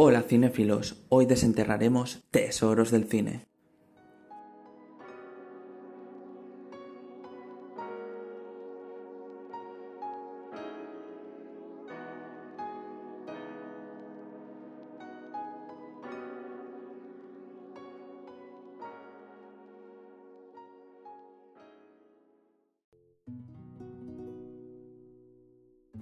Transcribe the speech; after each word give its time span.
Hola 0.00 0.22
cinéfilos, 0.22 0.94
hoy 1.08 1.26
desenterraremos 1.26 2.22
tesoros 2.30 2.92
del 2.92 3.08
cine. 3.08 3.47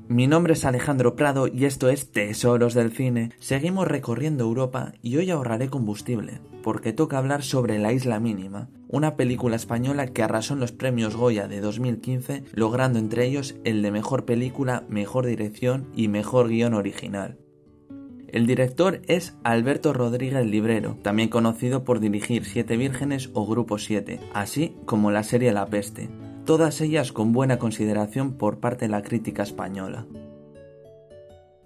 Mi 0.08 0.28
nombre 0.28 0.52
es 0.52 0.64
Alejandro 0.64 1.16
Prado 1.16 1.48
y 1.48 1.64
esto 1.64 1.88
es 1.88 2.12
Tesoros 2.12 2.74
del 2.74 2.92
Cine. 2.92 3.32
Seguimos 3.40 3.88
recorriendo 3.88 4.44
Europa 4.44 4.92
y 5.02 5.16
hoy 5.16 5.32
ahorraré 5.32 5.68
combustible, 5.68 6.40
porque 6.62 6.92
toca 6.92 7.18
hablar 7.18 7.42
sobre 7.42 7.80
La 7.80 7.92
Isla 7.92 8.20
Mínima, 8.20 8.68
una 8.86 9.16
película 9.16 9.56
española 9.56 10.06
que 10.06 10.22
arrasó 10.22 10.54
en 10.54 10.60
los 10.60 10.70
premios 10.70 11.16
Goya 11.16 11.48
de 11.48 11.60
2015, 11.60 12.44
logrando 12.52 13.00
entre 13.00 13.26
ellos 13.26 13.56
el 13.64 13.82
de 13.82 13.90
Mejor 13.90 14.24
Película, 14.24 14.84
Mejor 14.88 15.26
Dirección 15.26 15.88
y 15.96 16.06
Mejor 16.06 16.50
Guión 16.50 16.74
Original. 16.74 17.38
El 18.28 18.46
director 18.46 19.02
es 19.08 19.36
Alberto 19.42 19.92
Rodríguez 19.92 20.46
Librero, 20.46 20.98
también 21.02 21.30
conocido 21.30 21.82
por 21.82 21.98
dirigir 21.98 22.44
Siete 22.44 22.76
Vírgenes 22.76 23.30
o 23.34 23.44
Grupo 23.44 23.78
7, 23.78 24.20
así 24.34 24.76
como 24.84 25.10
la 25.10 25.24
serie 25.24 25.52
La 25.52 25.66
Peste 25.66 26.08
todas 26.46 26.80
ellas 26.80 27.12
con 27.12 27.32
buena 27.32 27.58
consideración 27.58 28.32
por 28.32 28.60
parte 28.60 28.86
de 28.86 28.90
la 28.90 29.02
crítica 29.02 29.42
española. 29.42 30.06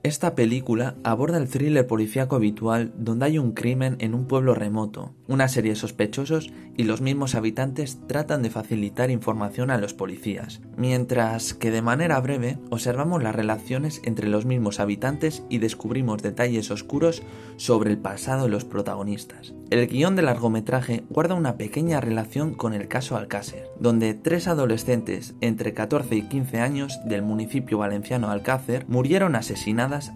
Esta 0.03 0.35
película 0.35 0.95
aborda 1.05 1.37
el 1.37 1.47
thriller 1.47 1.87
policíaco 1.87 2.35
habitual 2.35 2.91
donde 2.97 3.27
hay 3.27 3.39
un 3.39 3.53
crimen 3.53 3.97
en 3.99 4.15
un 4.15 4.25
pueblo 4.25 4.55
remoto, 4.55 5.13
una 5.29 5.47
serie 5.47 5.73
de 5.73 5.77
sospechosos 5.77 6.51
y 6.75 6.85
los 6.85 7.03
mismos 7.03 7.35
habitantes 7.35 7.99
tratan 8.07 8.43
de 8.43 8.49
facilitar 8.49 9.11
información 9.11 9.71
a 9.71 9.77
los 9.77 9.93
policías, 9.93 10.63
mientras 10.79 11.53
que 11.53 11.71
de 11.71 11.83
manera 11.83 12.19
breve 12.19 12.57
observamos 12.71 13.23
las 13.23 13.35
relaciones 13.35 14.01
entre 14.05 14.29
los 14.29 14.47
mismos 14.47 14.81
habitantes 14.81 15.43
y 15.51 15.59
descubrimos 15.59 16.23
detalles 16.23 16.71
oscuros 16.71 17.23
sobre 17.59 17.91
el 17.91 17.99
pasado 17.99 18.45
de 18.45 18.51
los 18.51 18.65
protagonistas. 18.65 19.53
El 19.69 19.87
guion 19.87 20.17
del 20.17 20.25
largometraje 20.25 21.05
guarda 21.11 21.35
una 21.35 21.59
pequeña 21.59 22.01
relación 22.01 22.55
con 22.55 22.73
el 22.73 22.89
caso 22.89 23.17
Alcácer, 23.17 23.69
donde 23.79 24.15
tres 24.15 24.49
adolescentes 24.49 25.35
entre 25.43 25.75
14 25.75 26.17
y 26.17 26.23
15 26.23 26.59
años 26.61 26.99
del 27.05 27.21
municipio 27.21 27.77
valenciano 27.77 28.31
Alcácer 28.31 28.87
murieron 28.89 29.37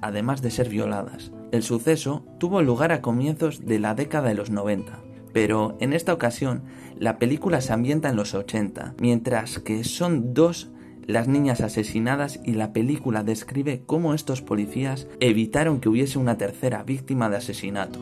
además 0.02 0.42
de 0.42 0.50
ser 0.50 0.68
violadas. 0.68 1.32
El 1.52 1.62
suceso 1.62 2.24
tuvo 2.38 2.62
lugar 2.62 2.92
a 2.92 3.00
comienzos 3.00 3.66
de 3.66 3.78
la 3.78 3.94
década 3.94 4.28
de 4.28 4.34
los 4.34 4.50
90, 4.50 5.00
pero 5.32 5.76
en 5.80 5.92
esta 5.92 6.14
ocasión 6.14 6.62
la 6.98 7.18
película 7.18 7.60
se 7.60 7.72
ambienta 7.72 8.08
en 8.08 8.16
los 8.16 8.34
80, 8.34 8.94
mientras 8.98 9.58
que 9.58 9.84
son 9.84 10.32
dos 10.32 10.70
las 11.06 11.28
niñas 11.28 11.60
asesinadas 11.60 12.40
y 12.44 12.52
la 12.52 12.72
película 12.72 13.22
describe 13.22 13.82
cómo 13.84 14.14
estos 14.14 14.40
policías 14.40 15.06
evitaron 15.20 15.80
que 15.80 15.88
hubiese 15.88 16.18
una 16.18 16.38
tercera 16.38 16.82
víctima 16.82 17.28
de 17.28 17.36
asesinato. 17.36 18.00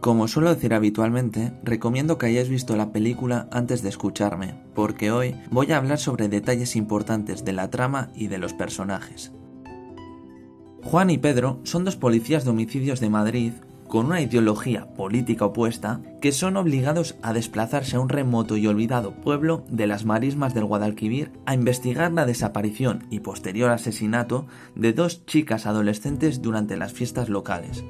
Como 0.00 0.28
suelo 0.28 0.54
decir 0.54 0.74
habitualmente, 0.74 1.52
recomiendo 1.64 2.18
que 2.18 2.26
hayáis 2.26 2.48
visto 2.48 2.76
la 2.76 2.92
película 2.92 3.48
antes 3.50 3.82
de 3.82 3.88
escucharme, 3.88 4.54
porque 4.74 5.10
hoy 5.10 5.34
voy 5.50 5.72
a 5.72 5.76
hablar 5.76 5.98
sobre 5.98 6.28
detalles 6.28 6.76
importantes 6.76 7.44
de 7.44 7.52
la 7.52 7.68
trama 7.68 8.10
y 8.14 8.28
de 8.28 8.38
los 8.38 8.52
personajes. 8.52 9.32
Juan 10.82 11.10
y 11.10 11.18
Pedro 11.18 11.60
son 11.64 11.84
dos 11.84 11.96
policías 11.96 12.44
de 12.44 12.50
homicidios 12.50 13.00
de 13.00 13.10
Madrid 13.10 13.52
con 13.88 14.06
una 14.06 14.20
ideología 14.20 14.86
política 14.94 15.46
opuesta 15.46 16.00
que 16.20 16.30
son 16.30 16.56
obligados 16.56 17.16
a 17.22 17.32
desplazarse 17.32 17.96
a 17.96 18.00
un 18.00 18.08
remoto 18.08 18.56
y 18.56 18.66
olvidado 18.66 19.12
pueblo 19.12 19.64
de 19.68 19.86
las 19.86 20.04
marismas 20.04 20.54
del 20.54 20.66
Guadalquivir 20.66 21.32
a 21.46 21.54
investigar 21.54 22.12
la 22.12 22.26
desaparición 22.26 23.06
y 23.10 23.20
posterior 23.20 23.70
asesinato 23.70 24.46
de 24.74 24.92
dos 24.92 25.24
chicas 25.26 25.66
adolescentes 25.66 26.42
durante 26.42 26.76
las 26.76 26.92
fiestas 26.92 27.28
locales. 27.28 27.84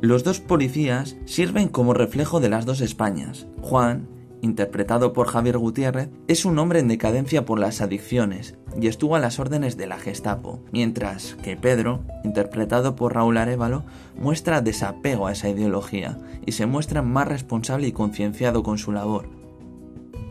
Los 0.00 0.24
dos 0.24 0.40
policías 0.40 1.16
sirven 1.26 1.68
como 1.68 1.94
reflejo 1.94 2.40
de 2.40 2.48
las 2.48 2.66
dos 2.66 2.80
Españas. 2.80 3.46
Juan, 3.60 4.08
interpretado 4.42 5.12
por 5.12 5.28
Javier 5.28 5.56
Gutiérrez, 5.56 6.10
es 6.28 6.44
un 6.44 6.58
hombre 6.58 6.80
en 6.80 6.88
decadencia 6.88 7.46
por 7.46 7.58
las 7.58 7.80
adicciones 7.80 8.56
y 8.78 8.88
estuvo 8.88 9.16
a 9.16 9.20
las 9.20 9.38
órdenes 9.38 9.76
de 9.76 9.86
la 9.86 9.98
Gestapo, 9.98 10.60
mientras 10.72 11.36
que 11.42 11.56
Pedro, 11.56 12.04
interpretado 12.24 12.96
por 12.96 13.14
Raúl 13.14 13.38
Arevalo, 13.38 13.84
muestra 14.18 14.60
desapego 14.60 15.28
a 15.28 15.32
esa 15.32 15.48
ideología 15.48 16.18
y 16.44 16.52
se 16.52 16.66
muestra 16.66 17.00
más 17.00 17.28
responsable 17.28 17.86
y 17.86 17.92
concienciado 17.92 18.62
con 18.62 18.78
su 18.78 18.92
labor. 18.92 19.30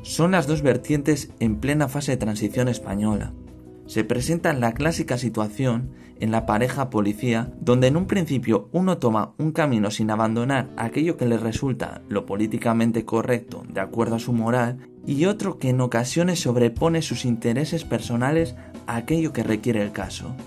Son 0.04 0.32
las 0.32 0.46
dos 0.46 0.62
vertientes 0.62 1.32
en 1.40 1.58
plena 1.58 1.88
fase 1.88 2.12
de 2.12 2.18
transición 2.18 2.68
española, 2.68 3.34
se 3.92 4.06
presenta 4.06 4.54
la 4.54 4.74
clásica 4.74 5.18
situación 5.18 5.92
en 6.22 6.32
la 6.32 6.46
pareja 6.46 6.90
policía 6.90 7.52
donde 7.60 7.88
en 7.88 7.98
un 7.98 8.08
principio 8.08 8.70
uno 8.72 9.00
toma 9.00 9.34
un 9.38 9.52
camino 9.52 9.92
sin 9.92 10.10
abandonar 10.12 10.70
aquello 10.78 11.18
que 11.18 11.26
le 11.26 11.38
resulta 11.38 12.02
lo 12.08 12.26
políticamente 12.26 13.04
correcto 13.04 13.64
de 13.68 13.82
acuerdo 13.82 14.16
a 14.16 14.20
su 14.20 14.32
moral 14.32 14.78
y 15.06 15.26
otro 15.26 15.58
que 15.58 15.68
en 15.68 15.82
ocasiones 15.82 16.40
sobrepone 16.40 17.02
sus 17.02 17.26
intereses 17.26 17.84
personales 17.84 18.56
a 18.88 18.96
aquello 18.96 19.34
que 19.34 19.44
requiere 19.44 19.82
el 19.82 19.92
caso. 19.92 20.38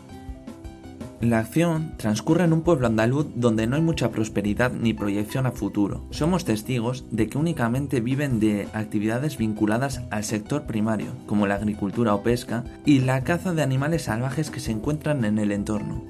La 1.20 1.38
acción 1.38 1.94
transcurre 1.96 2.44
en 2.44 2.52
un 2.52 2.62
pueblo 2.62 2.86
andaluz 2.86 3.26
donde 3.34 3.66
no 3.66 3.76
hay 3.76 3.82
mucha 3.82 4.10
prosperidad 4.10 4.72
ni 4.72 4.92
proyección 4.92 5.46
a 5.46 5.52
futuro. 5.52 6.04
Somos 6.10 6.44
testigos 6.44 7.06
de 7.10 7.28
que 7.28 7.38
únicamente 7.38 8.00
viven 8.00 8.40
de 8.40 8.68
actividades 8.74 9.38
vinculadas 9.38 10.02
al 10.10 10.24
sector 10.24 10.64
primario, 10.64 11.12
como 11.26 11.46
la 11.46 11.54
agricultura 11.54 12.14
o 12.14 12.22
pesca, 12.22 12.64
y 12.84 13.00
la 13.00 13.24
caza 13.24 13.54
de 13.54 13.62
animales 13.62 14.02
salvajes 14.02 14.50
que 14.50 14.60
se 14.60 14.72
encuentran 14.72 15.24
en 15.24 15.38
el 15.38 15.52
entorno. 15.52 16.04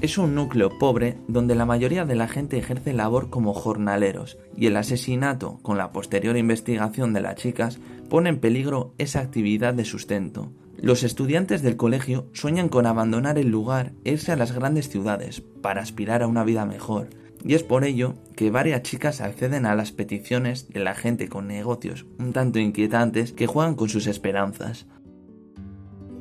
Es 0.00 0.18
un 0.18 0.34
núcleo 0.34 0.78
pobre 0.78 1.18
donde 1.28 1.54
la 1.54 1.64
mayoría 1.64 2.04
de 2.04 2.14
la 2.14 2.28
gente 2.28 2.58
ejerce 2.58 2.92
labor 2.92 3.30
como 3.30 3.54
jornaleros 3.54 4.38
y 4.56 4.66
el 4.66 4.76
asesinato, 4.76 5.58
con 5.62 5.78
la 5.78 5.92
posterior 5.92 6.36
investigación 6.36 7.12
de 7.12 7.22
las 7.22 7.36
chicas, 7.36 7.78
pone 8.10 8.28
en 8.28 8.38
peligro 8.38 8.94
esa 8.98 9.20
actividad 9.20 9.74
de 9.74 9.84
sustento. 9.84 10.52
Los 10.80 11.02
estudiantes 11.02 11.62
del 11.62 11.76
colegio 11.76 12.26
sueñan 12.32 12.68
con 12.68 12.86
abandonar 12.86 13.38
el 13.38 13.48
lugar 13.48 13.92
irse 14.04 14.32
a 14.32 14.36
las 14.36 14.52
grandes 14.52 14.88
ciudades 14.88 15.42
para 15.62 15.80
aspirar 15.80 16.22
a 16.22 16.26
una 16.26 16.44
vida 16.44 16.66
mejor, 16.66 17.08
y 17.44 17.54
es 17.54 17.62
por 17.62 17.84
ello 17.84 18.14
que 18.36 18.50
varias 18.50 18.82
chicas 18.82 19.20
acceden 19.20 19.66
a 19.66 19.74
las 19.74 19.92
peticiones 19.92 20.68
de 20.68 20.80
la 20.80 20.94
gente 20.94 21.28
con 21.28 21.46
negocios 21.46 22.06
un 22.18 22.32
tanto 22.32 22.58
inquietantes 22.58 23.32
que 23.32 23.46
juegan 23.46 23.74
con 23.74 23.88
sus 23.88 24.06
esperanzas. 24.06 24.86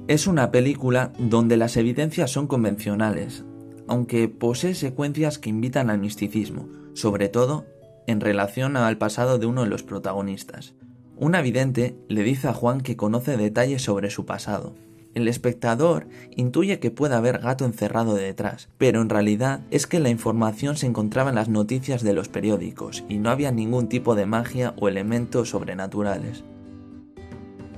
Es 0.08 0.28
una 0.28 0.52
película 0.52 1.14
donde 1.18 1.56
las 1.56 1.78
evidencias 1.78 2.30
son 2.30 2.48
convencionales, 2.48 3.46
aunque 3.88 4.28
posee 4.28 4.76
secuencias 4.76 5.40
que 5.40 5.50
invitan 5.50 5.90
al 5.90 6.00
misticismo, 6.00 6.68
sobre 6.94 7.30
todo 7.30 7.66
en 8.06 8.20
relación 8.20 8.76
al 8.76 8.98
pasado 8.98 9.40
de 9.40 9.46
uno 9.46 9.64
de 9.64 9.70
los 9.70 9.84
protagonistas. 9.84 10.74
Un 11.16 11.34
vidente 11.44 11.96
le 12.08 12.24
dice 12.24 12.48
a 12.48 12.54
Juan 12.54 12.82
que 12.82 12.98
conoce 12.98 13.38
detalles 13.38 13.84
sobre 13.84 14.10
su 14.10 14.26
pasado. 14.26 14.74
El 15.14 15.28
espectador 15.28 16.08
intuye 16.36 16.80
que 16.80 16.90
puede 16.90 17.14
haber 17.14 17.38
gato 17.38 17.66
encerrado 17.66 18.16
detrás, 18.16 18.70
pero 18.80 19.00
en 19.02 19.10
realidad 19.10 19.62
es 19.70 19.86
que 19.86 20.00
la 20.00 20.10
información 20.10 20.76
se 20.76 20.88
encontraba 20.88 21.30
en 21.30 21.36
las 21.36 21.50
noticias 21.50 22.02
de 22.02 22.14
los 22.14 22.30
periódicos 22.30 23.04
y 23.10 23.18
no 23.18 23.30
había 23.30 23.52
ningún 23.52 23.90
tipo 23.90 24.16
de 24.16 24.26
magia 24.26 24.74
o 24.78 24.90
elementos 24.90 25.50
sobrenaturales. 25.50 26.44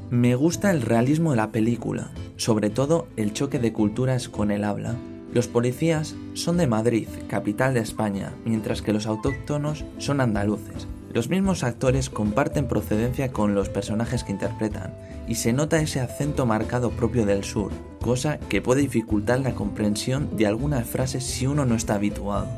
Me 0.09 0.35
gusta 0.35 0.71
el 0.71 0.81
realismo 0.81 1.31
de 1.31 1.37
la 1.37 1.51
película, 1.51 2.11
sobre 2.37 2.69
todo 2.69 3.07
el 3.17 3.33
choque 3.33 3.59
de 3.59 3.73
culturas 3.73 4.29
con 4.29 4.49
el 4.49 4.63
habla. 4.63 4.95
Los 5.33 5.49
policías 5.49 6.15
son 6.35 6.55
de 6.55 6.67
Madrid, 6.67 7.09
capital 7.27 7.73
de 7.73 7.81
España, 7.81 8.31
mientras 8.45 8.81
que 8.81 8.93
los 8.93 9.07
autóctonos 9.07 9.83
son 9.97 10.21
andaluces. 10.21 10.87
Los 11.15 11.29
mismos 11.29 11.63
actores 11.63 12.09
comparten 12.09 12.67
procedencia 12.67 13.31
con 13.31 13.55
los 13.55 13.69
personajes 13.69 14.25
que 14.25 14.33
interpretan, 14.33 14.93
y 15.29 15.35
se 15.35 15.53
nota 15.53 15.79
ese 15.79 16.01
acento 16.01 16.45
marcado 16.45 16.91
propio 16.91 17.25
del 17.25 17.45
sur, 17.45 17.71
cosa 18.01 18.37
que 18.37 18.61
puede 18.61 18.81
dificultar 18.81 19.39
la 19.39 19.55
comprensión 19.55 20.35
de 20.35 20.45
algunas 20.45 20.85
frases 20.85 21.23
si 21.23 21.47
uno 21.47 21.63
no 21.65 21.75
está 21.75 21.95
habituado. 21.95 22.49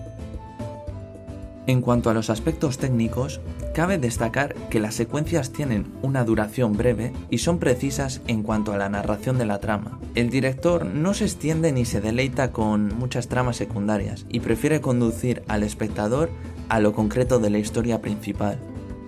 En 1.68 1.82
cuanto 1.82 2.10
a 2.10 2.16
los 2.16 2.32
aspectos 2.32 2.80
técnicos, 2.80 3.42
cabe 3.76 4.00
destacar 4.00 4.56
que 4.72 4.80
las 4.80 4.96
secuencias 4.96 5.52
tienen 5.52 5.86
una 6.02 6.24
duración 6.24 6.76
breve 6.76 7.14
y 7.30 7.38
son 7.38 7.60
precisas 7.60 8.22
en 8.26 8.42
cuanto 8.42 8.74
a 8.74 8.78
la 8.78 8.90
narración 8.90 9.38
de 9.38 9.46
la 9.46 9.60
trama. 9.60 10.00
El 10.16 10.32
director 10.32 10.84
no 10.84 11.14
se 11.14 11.26
extiende 11.26 11.72
ni 11.72 11.86
se 11.86 12.02
deleita 12.02 12.52
con 12.52 12.98
muchas 12.98 13.28
tramas 13.28 13.58
secundarias 13.58 14.26
y 14.30 14.40
prefiere 14.40 14.82
conducir 14.82 15.44
al 15.48 15.62
espectador 15.62 16.32
a 16.70 16.80
lo 16.80 16.94
concreto 16.94 17.40
de 17.40 17.50
la 17.50 17.60
historia 17.60 18.02
principal. 18.02 18.60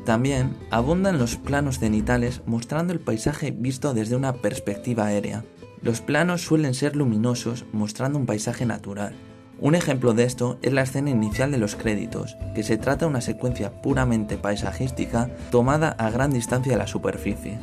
También 0.06 0.56
abundan 0.72 1.20
los 1.20 1.36
planos 1.36 1.80
cenitales 1.80 2.42
mostrando 2.46 2.94
el 2.94 3.00
paisaje 3.00 3.52
visto 3.52 3.94
desde 3.94 4.16
una 4.16 4.34
perspectiva 4.34 5.06
aérea. 5.06 5.44
Los 5.82 6.02
planos 6.02 6.42
suelen 6.42 6.74
ser 6.74 6.96
luminosos 6.96 7.66
mostrando 7.72 8.18
un 8.18 8.26
paisaje 8.26 8.66
natural. 8.66 9.14
Un 9.62 9.76
ejemplo 9.76 10.14
de 10.14 10.24
esto 10.24 10.58
es 10.62 10.72
la 10.72 10.84
escena 10.84 11.10
inicial 11.10 11.52
de 11.52 11.58
los 11.58 11.76
créditos, 11.76 12.38
que 12.56 12.64
se 12.64 12.78
trata 12.78 13.06
de 13.06 13.12
una 13.12 13.22
secuencia 13.22 13.82
puramente 13.82 14.38
paisajística 14.38 15.30
tomada 15.52 15.90
a 15.92 16.10
gran 16.10 16.32
distancia 16.32 16.72
de 16.72 16.78
la 16.78 16.88
superficie. 16.88 17.60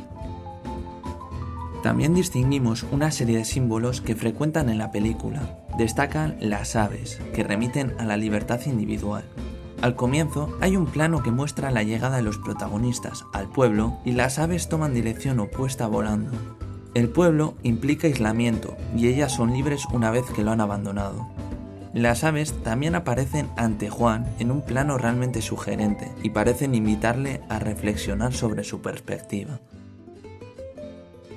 También 1.81 2.13
distinguimos 2.13 2.85
una 2.91 3.11
serie 3.11 3.37
de 3.37 3.45
símbolos 3.45 4.01
que 4.01 4.15
frecuentan 4.15 4.69
en 4.69 4.77
la 4.77 4.91
película. 4.91 5.57
Destacan 5.77 6.37
las 6.39 6.75
aves, 6.75 7.19
que 7.33 7.43
remiten 7.43 7.93
a 7.97 8.05
la 8.05 8.17
libertad 8.17 8.59
individual. 8.65 9.23
Al 9.81 9.95
comienzo 9.95 10.57
hay 10.59 10.75
un 10.75 10.87
plano 10.87 11.21
que 11.21 11.31
muestra 11.31 11.69
la 11.69 11.83
llegada 11.83 12.17
de 12.17 12.23
los 12.23 12.39
protagonistas 12.39 13.25
al 13.31 13.47
pueblo 13.47 13.97
y 14.03 14.13
las 14.13 14.39
aves 14.39 14.69
toman 14.69 14.93
dirección 14.93 15.39
opuesta 15.39 15.85
volando. 15.85 16.31
El 16.95 17.09
pueblo 17.09 17.53
implica 17.61 18.07
aislamiento 18.07 18.75
y 18.95 19.07
ellas 19.07 19.33
son 19.33 19.53
libres 19.53 19.85
una 19.93 20.09
vez 20.09 20.25
que 20.25 20.43
lo 20.43 20.51
han 20.51 20.61
abandonado. 20.61 21.27
Las 21.93 22.23
aves 22.23 22.53
también 22.63 22.95
aparecen 22.95 23.49
ante 23.55 23.89
Juan 23.89 24.25
en 24.39 24.49
un 24.49 24.61
plano 24.61 24.97
realmente 24.97 25.43
sugerente 25.43 26.11
y 26.23 26.31
parecen 26.31 26.73
invitarle 26.73 27.41
a 27.47 27.59
reflexionar 27.59 28.33
sobre 28.33 28.63
su 28.63 28.81
perspectiva. 28.81 29.59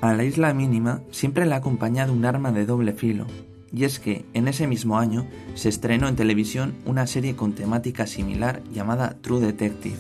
A 0.01 0.15
la 0.15 0.25
isla 0.25 0.55
mínima 0.55 1.03
siempre 1.11 1.45
le 1.45 1.53
ha 1.55 1.59
acompañado 1.59 2.15
un 2.15 2.25
arma 2.25 2.53
de 2.53 2.65
doble 2.65 2.95
filo, 2.95 3.27
y 3.73 3.85
es 3.85 4.01
que 4.01 4.25
en 4.35 4.49
ese 4.49 4.67
mismo 4.67 4.99
año 4.99 5.27
se 5.55 5.69
estrenó 5.69 6.09
en 6.09 6.17
televisión 6.17 6.75
una 6.87 7.07
serie 7.07 7.37
con 7.37 7.53
temática 7.53 8.07
similar 8.07 8.63
llamada 8.73 9.17
True 9.21 9.41
Detective, 9.41 9.97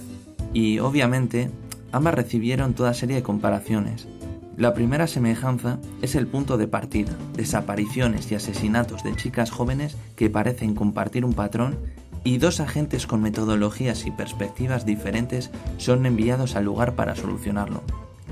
y 0.52 0.78
obviamente 0.80 1.50
ambas 1.92 2.14
recibieron 2.14 2.74
toda 2.74 2.94
serie 2.94 3.16
de 3.16 3.22
comparaciones. 3.22 4.08
La 4.56 4.74
primera 4.74 5.06
semejanza 5.06 5.78
es 6.02 6.14
el 6.14 6.26
punto 6.26 6.58
de 6.58 6.68
partida, 6.68 7.12
desapariciones 7.34 8.30
y 8.30 8.34
asesinatos 8.34 9.02
de 9.04 9.16
chicas 9.16 9.50
jóvenes 9.50 9.96
que 10.16 10.28
parecen 10.28 10.74
compartir 10.74 11.24
un 11.24 11.32
patrón 11.32 11.78
y 12.24 12.36
dos 12.36 12.60
agentes 12.60 13.06
con 13.06 13.22
metodologías 13.22 14.06
y 14.06 14.10
perspectivas 14.10 14.84
diferentes 14.84 15.50
son 15.78 16.04
enviados 16.04 16.56
al 16.56 16.64
lugar 16.64 16.94
para 16.94 17.16
solucionarlo. 17.16 17.82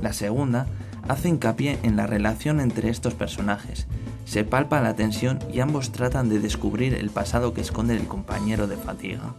La 0.02 0.12
segunda 0.12 0.66
hace 1.08 1.30
hincapié 1.30 1.78
en 1.82 1.96
la 1.96 2.06
relación 2.06 2.60
entre 2.60 2.90
estos 2.90 3.14
personajes. 3.14 3.86
Se 4.28 4.44
palpa 4.44 4.82
la 4.82 4.94
tensión 4.94 5.38
y 5.50 5.60
ambos 5.60 5.90
tratan 5.90 6.28
de 6.28 6.38
descubrir 6.38 6.92
el 6.92 7.08
pasado 7.08 7.54
que 7.54 7.62
esconde 7.62 7.96
el 7.96 8.06
compañero 8.06 8.66
de 8.66 8.76
fatiga. 8.76 9.32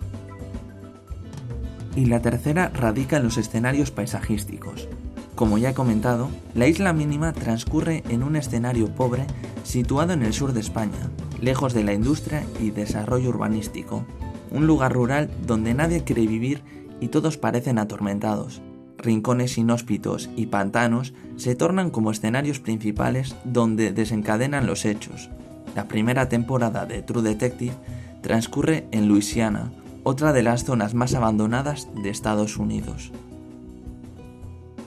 Y 1.95 2.05
la 2.05 2.23
tercera 2.23 2.69
radica 2.69 3.17
en 3.17 3.23
los 3.23 3.37
escenarios 3.37 3.91
paisajísticos. 3.91 4.87
Como 5.35 5.59
ya 5.59 5.69
he 5.69 5.73
comentado, 5.75 6.31
la 6.55 6.65
isla 6.65 6.91
mínima 6.91 7.33
transcurre 7.33 8.03
en 8.09 8.23
un 8.23 8.35
escenario 8.35 8.87
pobre 8.87 9.27
situado 9.63 10.13
en 10.13 10.23
el 10.23 10.33
sur 10.33 10.53
de 10.53 10.61
España, 10.61 11.11
lejos 11.39 11.75
de 11.75 11.83
la 11.83 11.93
industria 11.93 12.43
y 12.59 12.71
desarrollo 12.71 13.29
urbanístico, 13.29 14.05
un 14.49 14.65
lugar 14.65 14.93
rural 14.93 15.29
donde 15.45 15.75
nadie 15.75 16.03
quiere 16.03 16.25
vivir 16.25 16.63
y 16.99 17.09
todos 17.09 17.37
parecen 17.37 17.77
atormentados 17.77 18.59
rincones 18.99 19.57
inhóspitos 19.57 20.29
y 20.35 20.47
pantanos 20.47 21.13
se 21.37 21.55
tornan 21.55 21.89
como 21.89 22.11
escenarios 22.11 22.59
principales 22.59 23.35
donde 23.43 23.91
desencadenan 23.91 24.67
los 24.67 24.85
hechos. 24.85 25.29
La 25.75 25.87
primera 25.87 26.29
temporada 26.29 26.85
de 26.85 27.01
True 27.01 27.23
Detective 27.23 27.73
transcurre 28.21 28.87
en 28.91 29.07
Luisiana, 29.07 29.71
otra 30.03 30.33
de 30.33 30.43
las 30.43 30.65
zonas 30.65 30.93
más 30.93 31.13
abandonadas 31.13 31.87
de 32.03 32.09
Estados 32.09 32.57
Unidos. 32.57 33.11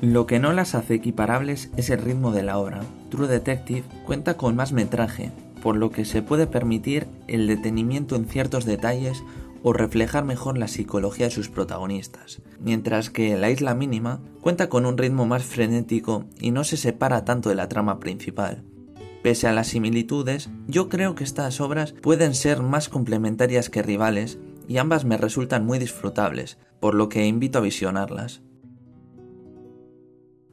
Lo 0.00 0.26
que 0.26 0.40
no 0.40 0.52
las 0.52 0.74
hace 0.74 0.94
equiparables 0.94 1.70
es 1.76 1.88
el 1.88 2.00
ritmo 2.00 2.32
de 2.32 2.42
la 2.42 2.58
obra. 2.58 2.80
True 3.10 3.28
Detective 3.28 3.84
cuenta 4.04 4.36
con 4.36 4.56
más 4.56 4.72
metraje, 4.72 5.30
por 5.62 5.76
lo 5.76 5.90
que 5.90 6.04
se 6.04 6.22
puede 6.22 6.48
permitir 6.48 7.06
el 7.28 7.46
detenimiento 7.46 8.16
en 8.16 8.26
ciertos 8.26 8.64
detalles 8.64 9.22
o 9.62 9.72
reflejar 9.72 10.24
mejor 10.24 10.58
la 10.58 10.68
psicología 10.68 11.26
de 11.26 11.32
sus 11.32 11.48
protagonistas, 11.48 12.42
mientras 12.60 13.10
que 13.10 13.36
La 13.36 13.50
Isla 13.50 13.74
Mínima 13.74 14.20
cuenta 14.40 14.68
con 14.68 14.86
un 14.86 14.98
ritmo 14.98 15.26
más 15.26 15.44
frenético 15.44 16.24
y 16.40 16.50
no 16.50 16.64
se 16.64 16.76
separa 16.76 17.24
tanto 17.24 17.48
de 17.48 17.54
la 17.54 17.68
trama 17.68 18.00
principal. 18.00 18.64
Pese 19.22 19.46
a 19.46 19.52
las 19.52 19.68
similitudes, 19.68 20.50
yo 20.66 20.88
creo 20.88 21.14
que 21.14 21.24
estas 21.24 21.60
obras 21.60 21.92
pueden 21.92 22.34
ser 22.34 22.60
más 22.62 22.88
complementarias 22.88 23.70
que 23.70 23.82
rivales 23.82 24.38
y 24.66 24.78
ambas 24.78 25.04
me 25.04 25.16
resultan 25.16 25.64
muy 25.64 25.78
disfrutables, 25.78 26.58
por 26.80 26.94
lo 26.94 27.08
que 27.08 27.26
invito 27.26 27.58
a 27.58 27.62
visionarlas. 27.62 28.42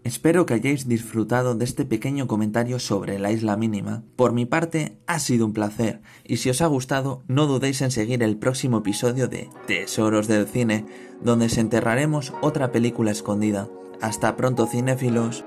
Espero 0.04 0.46
que 0.46 0.54
hayáis 0.54 0.88
disfrutado 0.88 1.56
de 1.56 1.66
este 1.66 1.86
pequeño 1.86 2.28
comentario 2.28 2.80
sobre 2.80 3.20
la 3.20 3.32
isla 3.32 3.58
mínima. 3.58 4.04
Por 4.16 4.32
mi 4.32 4.46
parte, 4.46 4.98
ha 5.08 5.20
sido 5.20 5.46
un 5.46 5.54
placer, 5.54 6.02
y 6.24 6.38
si 6.38 6.50
os 6.50 6.62
ha 6.62 6.68
gustado, 6.68 7.22
no 7.28 7.48
dudéis 7.48 7.82
en 7.82 7.92
seguir 7.92 8.24
el 8.24 8.38
próximo 8.38 8.78
episodio 8.80 9.28
de 9.28 9.50
Tesoros 9.68 10.28
del 10.28 10.48
Cine, 10.48 10.86
donde 11.22 11.50
se 11.50 11.62
enterraremos 11.62 12.34
otra 12.42 12.72
película 12.72 13.12
escondida. 13.12 13.68
Hasta 14.02 14.38
pronto, 14.38 14.68
cinéfilos. 14.68 15.44